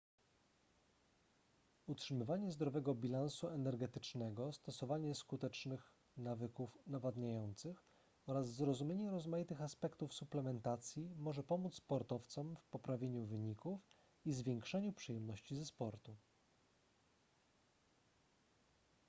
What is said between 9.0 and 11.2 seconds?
rozmaitych aspektów suplementacji